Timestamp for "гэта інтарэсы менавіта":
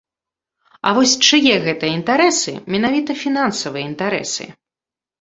1.67-3.21